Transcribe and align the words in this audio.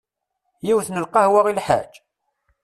Yiwet 0.65 0.87
n 0.91 1.01
lqahwa 1.03 1.41
i 1.47 1.53
lḥaǧ? 1.59 1.91